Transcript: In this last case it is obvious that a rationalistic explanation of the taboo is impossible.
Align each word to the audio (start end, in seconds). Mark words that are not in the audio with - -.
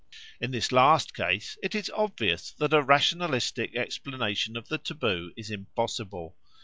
In 0.39 0.49
this 0.49 0.71
last 0.71 1.13
case 1.13 1.59
it 1.61 1.75
is 1.75 1.91
obvious 1.91 2.53
that 2.53 2.73
a 2.73 2.81
rationalistic 2.81 3.75
explanation 3.75 4.57
of 4.57 4.67
the 4.67 4.79
taboo 4.79 5.31
is 5.37 5.51
impossible. 5.51 6.35